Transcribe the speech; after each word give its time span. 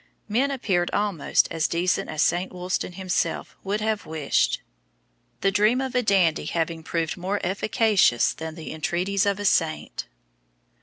Men 0.27 0.49
appeared 0.49 0.89
almost 0.93 1.47
as 1.51 1.67
decent 1.67 2.09
as 2.09 2.23
St. 2.23 2.51
Wulstan 2.51 2.93
himself 2.93 3.55
could 3.63 3.81
have 3.81 4.07
wished, 4.07 4.59
the 5.41 5.51
dream 5.51 5.79
of 5.79 5.93
a 5.93 6.01
dandy 6.01 6.45
having 6.45 6.81
proved 6.81 7.17
more 7.17 7.39
efficacious 7.43 8.33
than 8.33 8.55
the 8.55 8.73
entreaties 8.73 9.27
of 9.27 9.39
a 9.39 9.45
saint. 9.45 10.07